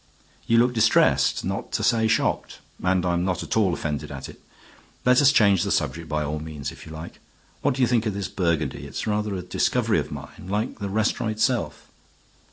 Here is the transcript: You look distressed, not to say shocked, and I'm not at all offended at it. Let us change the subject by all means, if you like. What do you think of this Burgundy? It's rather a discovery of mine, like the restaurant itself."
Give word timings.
You 0.47 0.57
look 0.57 0.73
distressed, 0.73 1.45
not 1.45 1.71
to 1.73 1.83
say 1.83 2.07
shocked, 2.07 2.57
and 2.81 3.05
I'm 3.05 3.23
not 3.23 3.43
at 3.43 3.55
all 3.55 3.71
offended 3.71 4.09
at 4.11 4.29
it. 4.29 4.41
Let 5.05 5.21
us 5.21 5.31
change 5.31 5.61
the 5.61 5.69
subject 5.71 6.09
by 6.09 6.23
all 6.23 6.39
means, 6.39 6.71
if 6.71 6.87
you 6.87 6.91
like. 6.91 7.19
What 7.61 7.75
do 7.75 7.83
you 7.83 7.87
think 7.87 8.07
of 8.07 8.15
this 8.15 8.27
Burgundy? 8.27 8.87
It's 8.87 9.05
rather 9.05 9.35
a 9.35 9.43
discovery 9.43 9.99
of 9.99 10.11
mine, 10.11 10.47
like 10.47 10.79
the 10.79 10.89
restaurant 10.89 11.33
itself." 11.33 11.85